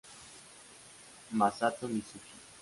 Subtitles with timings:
[1.37, 2.33] Masato Mizuki